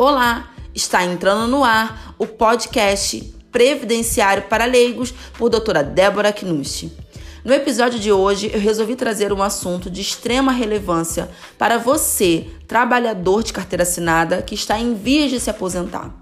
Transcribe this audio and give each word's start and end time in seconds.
Olá, 0.00 0.54
está 0.72 1.04
entrando 1.04 1.48
no 1.48 1.64
ar 1.64 2.14
o 2.20 2.24
podcast 2.24 3.20
Previdenciário 3.50 4.44
para 4.44 4.64
Leigos 4.64 5.12
por 5.36 5.50
doutora 5.50 5.82
Débora 5.82 6.32
Knucci. 6.32 6.92
No 7.44 7.52
episódio 7.52 7.98
de 7.98 8.12
hoje, 8.12 8.48
eu 8.54 8.60
resolvi 8.60 8.94
trazer 8.94 9.32
um 9.32 9.42
assunto 9.42 9.90
de 9.90 10.00
extrema 10.00 10.52
relevância 10.52 11.28
para 11.58 11.78
você, 11.78 12.46
trabalhador 12.68 13.42
de 13.42 13.52
carteira 13.52 13.82
assinada 13.82 14.40
que 14.40 14.54
está 14.54 14.78
em 14.78 14.94
vias 14.94 15.32
de 15.32 15.40
se 15.40 15.50
aposentar. 15.50 16.14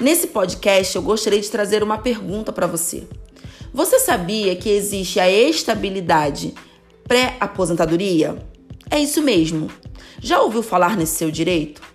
Nesse 0.00 0.28
podcast, 0.28 0.96
eu 0.96 1.02
gostaria 1.02 1.42
de 1.42 1.50
trazer 1.50 1.82
uma 1.82 1.98
pergunta 1.98 2.50
para 2.50 2.66
você. 2.66 3.06
Você 3.74 3.98
sabia 3.98 4.56
que 4.56 4.70
existe 4.70 5.20
a 5.20 5.30
estabilidade 5.30 6.54
pré-aposentadoria? 7.06 8.38
É 8.90 8.98
isso 8.98 9.20
mesmo. 9.20 9.70
Já 10.18 10.40
ouviu 10.40 10.62
falar 10.62 10.96
nesse 10.96 11.16
seu 11.16 11.30
direito? 11.30 11.87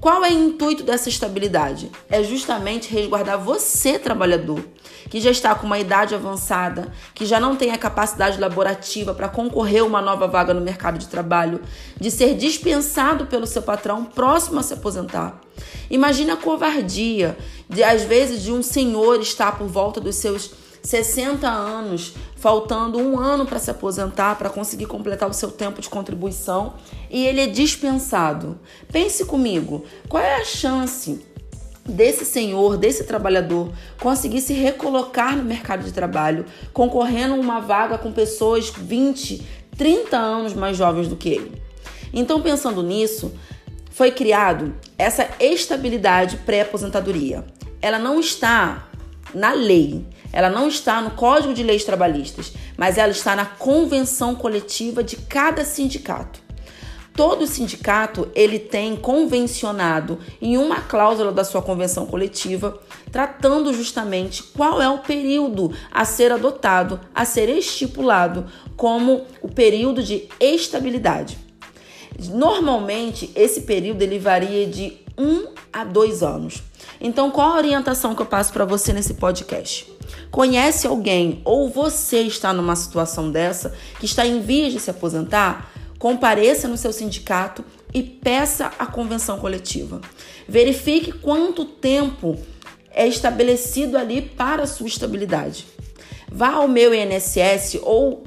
Qual 0.00 0.22
é 0.24 0.30
o 0.30 0.32
intuito 0.32 0.82
dessa 0.82 1.08
estabilidade? 1.08 1.90
É 2.08 2.22
justamente 2.22 2.92
resguardar 2.92 3.40
você, 3.40 3.98
trabalhador, 3.98 4.62
que 5.08 5.20
já 5.20 5.30
está 5.30 5.54
com 5.54 5.66
uma 5.66 5.78
idade 5.78 6.14
avançada, 6.14 6.92
que 7.14 7.24
já 7.24 7.40
não 7.40 7.56
tem 7.56 7.70
a 7.70 7.78
capacidade 7.78 8.38
laborativa 8.38 9.14
para 9.14 9.28
concorrer 9.28 9.80
a 9.80 9.86
uma 9.86 10.02
nova 10.02 10.26
vaga 10.26 10.52
no 10.52 10.60
mercado 10.60 10.98
de 10.98 11.08
trabalho, 11.08 11.62
de 11.98 12.10
ser 12.10 12.34
dispensado 12.34 13.26
pelo 13.26 13.46
seu 13.46 13.62
patrão 13.62 14.04
próximo 14.04 14.60
a 14.60 14.62
se 14.62 14.74
aposentar. 14.74 15.40
Imagina 15.88 16.34
a 16.34 16.36
covardia 16.36 17.36
de, 17.68 17.82
às 17.82 18.02
vezes, 18.02 18.42
de 18.42 18.52
um 18.52 18.62
senhor 18.62 19.20
estar 19.20 19.56
por 19.56 19.66
volta 19.66 20.00
dos 20.00 20.16
seus 20.16 20.65
60 20.86 21.48
anos, 21.48 22.14
faltando 22.36 22.98
um 22.98 23.18
ano 23.18 23.44
para 23.44 23.58
se 23.58 23.70
aposentar, 23.70 24.38
para 24.38 24.48
conseguir 24.48 24.86
completar 24.86 25.28
o 25.28 25.34
seu 25.34 25.50
tempo 25.50 25.80
de 25.80 25.88
contribuição, 25.88 26.74
e 27.10 27.26
ele 27.26 27.40
é 27.40 27.46
dispensado. 27.48 28.56
Pense 28.92 29.24
comigo, 29.24 29.84
qual 30.08 30.22
é 30.22 30.36
a 30.36 30.44
chance 30.44 31.20
desse 31.84 32.24
senhor, 32.24 32.76
desse 32.76 33.02
trabalhador, 33.02 33.72
conseguir 34.00 34.40
se 34.40 34.52
recolocar 34.52 35.36
no 35.36 35.42
mercado 35.42 35.82
de 35.84 35.92
trabalho, 35.92 36.46
concorrendo 36.72 37.34
a 37.34 37.38
uma 37.38 37.60
vaga 37.60 37.98
com 37.98 38.12
pessoas 38.12 38.70
20, 38.70 39.44
30 39.76 40.16
anos 40.16 40.54
mais 40.54 40.76
jovens 40.76 41.08
do 41.08 41.16
que 41.16 41.30
ele? 41.30 41.62
Então, 42.12 42.40
pensando 42.40 42.80
nisso, 42.80 43.32
foi 43.90 44.12
criado 44.12 44.72
essa 44.96 45.28
estabilidade 45.40 46.36
pré-aposentadoria. 46.38 47.44
Ela 47.82 47.98
não 47.98 48.20
está 48.20 48.86
na 49.34 49.52
lei, 49.52 50.06
ela 50.32 50.50
não 50.50 50.68
está 50.68 51.00
no 51.00 51.12
Código 51.12 51.54
de 51.54 51.62
Leis 51.62 51.84
Trabalhistas, 51.84 52.52
mas 52.76 52.98
ela 52.98 53.12
está 53.12 53.34
na 53.34 53.46
convenção 53.46 54.34
coletiva 54.34 55.02
de 55.02 55.16
cada 55.16 55.64
sindicato. 55.64 56.46
Todo 57.16 57.46
sindicato 57.46 58.28
ele 58.34 58.58
tem 58.58 58.94
convencionado 58.94 60.18
em 60.40 60.58
uma 60.58 60.82
cláusula 60.82 61.32
da 61.32 61.44
sua 61.44 61.62
convenção 61.62 62.04
coletiva, 62.04 62.78
tratando 63.10 63.72
justamente 63.72 64.42
qual 64.42 64.82
é 64.82 64.88
o 64.90 64.98
período 64.98 65.72
a 65.90 66.04
ser 66.04 66.30
adotado, 66.30 67.00
a 67.14 67.24
ser 67.24 67.48
estipulado 67.48 68.44
como 68.76 69.24
o 69.40 69.48
período 69.48 70.02
de 70.02 70.28
estabilidade. 70.38 71.38
Normalmente 72.32 73.30
esse 73.34 73.62
período 73.62 74.02
ele 74.02 74.18
varia 74.18 74.66
de 74.66 74.98
um 75.16 75.46
a 75.72 75.84
dois 75.84 76.22
anos. 76.22 76.62
Então, 77.00 77.30
qual 77.30 77.52
a 77.52 77.56
orientação 77.56 78.14
que 78.14 78.22
eu 78.22 78.26
passo 78.26 78.52
para 78.52 78.64
você 78.64 78.92
nesse 78.92 79.14
podcast? 79.14 79.90
Conhece 80.30 80.86
alguém 80.86 81.40
ou 81.44 81.68
você 81.68 82.20
está 82.20 82.52
numa 82.52 82.76
situação 82.76 83.30
dessa 83.30 83.74
que 83.98 84.06
está 84.06 84.26
em 84.26 84.40
vias 84.40 84.72
de 84.72 84.80
se 84.80 84.90
aposentar? 84.90 85.70
Compareça 85.98 86.68
no 86.68 86.76
seu 86.76 86.92
sindicato 86.92 87.64
e 87.92 88.02
peça 88.02 88.72
a 88.78 88.86
convenção 88.86 89.38
coletiva. 89.38 90.00
Verifique 90.48 91.12
quanto 91.12 91.64
tempo 91.64 92.38
é 92.90 93.06
estabelecido 93.06 93.96
ali 93.96 94.22
para 94.22 94.62
a 94.62 94.66
sua 94.66 94.86
estabilidade. 94.86 95.66
Vá 96.30 96.54
ao 96.54 96.68
meu 96.68 96.92
INSS 96.94 97.78
ou 97.82 98.24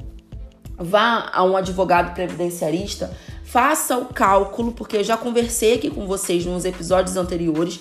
vá 0.78 1.30
a 1.32 1.44
um 1.44 1.56
advogado 1.56 2.14
previdenciarista, 2.14 3.16
faça 3.44 3.98
o 3.98 4.06
cálculo, 4.06 4.72
porque 4.72 4.96
eu 4.96 5.04
já 5.04 5.16
conversei 5.16 5.74
aqui 5.74 5.90
com 5.90 6.06
vocês 6.06 6.46
nos 6.46 6.64
episódios 6.64 7.16
anteriores 7.16 7.80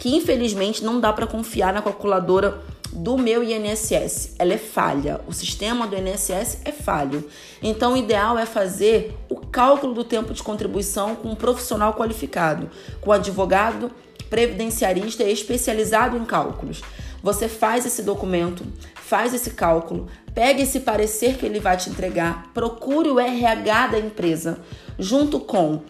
que 0.00 0.16
infelizmente 0.16 0.82
não 0.82 0.98
dá 0.98 1.12
para 1.12 1.26
confiar 1.26 1.72
na 1.72 1.82
calculadora 1.82 2.58
do 2.90 3.16
meu 3.16 3.44
INSS. 3.44 4.34
Ela 4.38 4.54
é 4.54 4.58
falha. 4.58 5.20
O 5.28 5.32
sistema 5.32 5.86
do 5.86 5.94
INSS 5.94 6.62
é 6.64 6.72
falho. 6.72 7.28
Então, 7.62 7.92
o 7.92 7.96
ideal 7.96 8.38
é 8.38 8.46
fazer 8.46 9.14
o 9.28 9.36
cálculo 9.36 9.94
do 9.94 10.02
tempo 10.02 10.32
de 10.32 10.42
contribuição 10.42 11.14
com 11.14 11.28
um 11.28 11.36
profissional 11.36 11.94
qualificado, 11.94 12.68
com 13.00 13.12
advogado 13.12 13.92
previdenciarista 14.28 15.22
especializado 15.22 16.16
em 16.16 16.24
cálculos. 16.24 16.80
Você 17.22 17.46
faz 17.46 17.84
esse 17.84 18.02
documento, 18.02 18.64
faz 18.94 19.34
esse 19.34 19.50
cálculo, 19.50 20.08
pega 20.34 20.62
esse 20.62 20.80
parecer 20.80 21.36
que 21.36 21.44
ele 21.44 21.60
vai 21.60 21.76
te 21.76 21.90
entregar, 21.90 22.50
procure 22.54 23.10
o 23.10 23.20
RH 23.20 23.88
da 23.88 23.98
empresa, 23.98 24.60
junto 24.98 25.38
com 25.40 25.82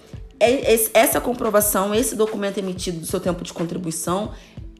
essa 0.94 1.20
comprovação, 1.20 1.94
esse 1.94 2.16
documento 2.16 2.58
emitido 2.58 3.00
do 3.00 3.06
seu 3.06 3.20
tempo 3.20 3.44
de 3.44 3.52
contribuição 3.52 4.32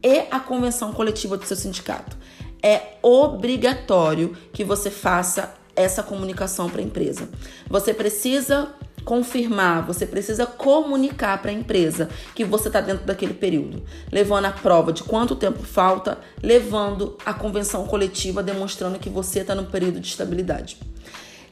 e 0.03 0.25
a 0.31 0.41
convenção 0.41 0.93
coletiva 0.93 1.37
do 1.37 1.45
seu 1.45 1.57
sindicato. 1.57 2.17
É 2.63 2.95
obrigatório 3.03 4.37
que 4.53 4.65
você 4.65 4.91
faça 4.91 5.55
essa 5.77 6.03
comunicação 6.03 6.69
para 6.69 6.81
a 6.81 6.85
empresa. 6.85 7.29
Você 7.69 7.93
precisa 7.93 8.75
confirmar, 9.05 9.87
você 9.87 10.07
precisa 10.07 10.47
comunicar 10.47 11.41
para 11.41 11.51
a 11.51 11.55
empresa 11.55 12.09
que 12.35 12.45
você 12.45 12.69
está 12.69 12.81
dentro 12.81 13.07
daquele 13.07 13.35
período, 13.35 13.83
levando 14.13 14.45
a 14.47 14.51
prova 14.51 14.93
de 14.93 15.03
quanto 15.03 15.35
tempo 15.35 15.63
falta, 15.63 16.19
levando 16.43 17.17
a 17.25 17.33
convenção 17.33 17.87
coletiva 17.87 18.43
demonstrando 18.43 18.99
que 18.99 19.09
você 19.09 19.41
está 19.41 19.55
no 19.55 19.65
período 19.65 20.01
de 20.01 20.09
estabilidade. 20.09 20.77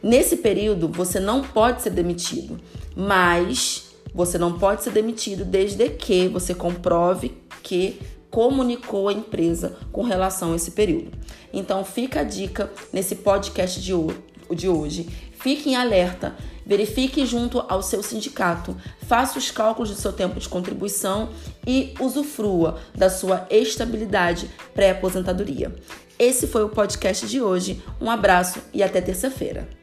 Nesse 0.03 0.37
período, 0.37 0.89
você 0.89 1.19
não 1.19 1.43
pode 1.43 1.83
ser 1.83 1.91
demitido, 1.91 2.61
mas 2.95 3.88
você 4.19 4.37
não 4.37 4.59
pode 4.59 4.83
ser 4.83 4.91
demitido 4.91 5.45
desde 5.45 5.89
que 5.91 6.27
você 6.27 6.53
comprove 6.53 7.41
que 7.63 8.01
comunicou 8.29 9.07
a 9.07 9.13
empresa 9.13 9.77
com 9.93 10.03
relação 10.03 10.53
a 10.53 10.57
esse 10.57 10.73
período. 10.73 11.17
Então 11.53 11.85
fica 11.85 12.19
a 12.19 12.25
dica 12.25 12.69
nesse 12.93 13.15
podcast 13.15 13.81
de 13.81 14.69
hoje. 14.69 15.09
Fique 15.41 15.71
em 15.71 15.77
alerta, 15.77 16.35
verifique 16.67 17.25
junto 17.25 17.65
ao 17.69 17.81
seu 17.81 18.03
sindicato, 18.03 18.77
faça 19.07 19.39
os 19.39 19.53
cálculos 19.53 19.91
do 19.91 19.97
seu 19.97 20.13
tempo 20.13 20.41
de 20.41 20.49
contribuição 20.49 21.29
e 21.65 21.95
usufrua 22.01 22.81
da 22.93 23.09
sua 23.09 23.47
estabilidade 23.49 24.51
pré-aposentadoria. 24.75 25.73
Esse 26.19 26.49
foi 26.49 26.65
o 26.65 26.69
podcast 26.69 27.25
de 27.25 27.41
hoje. 27.41 27.81
Um 28.01 28.11
abraço 28.11 28.59
e 28.75 28.83
até 28.83 29.01
terça-feira. 29.01 29.78